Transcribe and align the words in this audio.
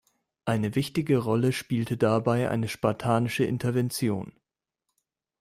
Eine 0.45 0.73
wichtige 0.73 1.19
Rolle 1.19 1.53
spielte 1.53 1.95
dabei 1.95 2.49
eine 2.49 2.67
spartanische 2.67 3.43
Intervention. 3.43 4.33